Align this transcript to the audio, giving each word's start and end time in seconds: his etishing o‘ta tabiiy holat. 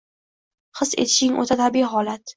his 0.79 0.91
etishing 1.03 1.37
o‘ta 1.45 1.59
tabiiy 1.63 1.91
holat. 1.95 2.27